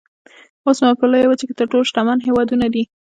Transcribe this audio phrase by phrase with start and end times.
[0.67, 2.83] اوسمهال په لویه وچه کې تر ټولو شتمن هېوادونه دي.